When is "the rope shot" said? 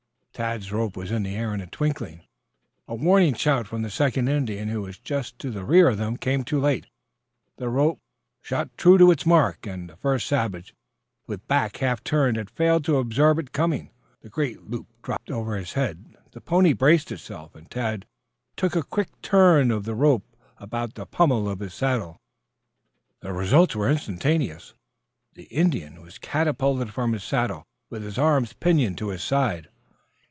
7.57-8.75